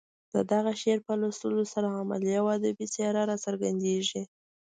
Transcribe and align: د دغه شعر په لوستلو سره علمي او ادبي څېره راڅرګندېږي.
د 0.33 0.35
دغه 0.51 0.71
شعر 0.81 0.99
په 1.07 1.13
لوستلو 1.21 1.63
سره 1.73 1.87
علمي 1.97 2.33
او 2.39 2.45
ادبي 2.55 2.85
څېره 2.93 3.21
راڅرګندېږي. 3.29 4.21